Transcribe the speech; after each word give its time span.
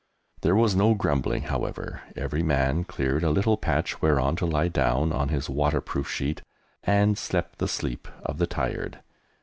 There 0.41 0.55
was 0.55 0.75
no 0.75 0.95
grumbling, 0.95 1.43
however; 1.43 2.01
every 2.15 2.41
man 2.41 2.85
cleared 2.85 3.23
a 3.23 3.29
little 3.29 3.55
patch 3.55 4.01
whereon 4.01 4.35
to 4.37 4.47
lie 4.47 4.67
down 4.67 5.11
on 5.13 5.29
his 5.29 5.47
waterproof 5.47 6.09
sheet, 6.09 6.41
and 6.83 7.19
slept 7.19 7.59
the 7.59 7.67
sleep 7.67 8.07
of 8.23 8.39
the 8.39 8.47
tired. 8.47 9.01